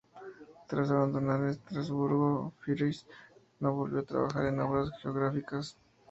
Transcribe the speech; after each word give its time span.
Tras 0.67 0.89
abandonar 0.89 1.43
Estrasburgo, 1.43 2.53
Fries 2.57 3.05
ya 3.05 3.13
no 3.59 3.75
volvió 3.75 3.99
a 3.99 4.03
trabajar 4.05 4.47
en 4.47 4.59
obras 4.59 4.89
geográficas. 4.99 5.77